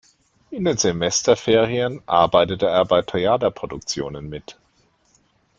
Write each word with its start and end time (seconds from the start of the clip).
In 0.49 0.65
den 0.65 0.77
Semesterferien 0.79 2.01
arbeitete 2.07 2.65
er 2.65 2.85
bei 2.85 3.03
Theaterproduktionen 3.03 4.29
mit. 4.29 4.57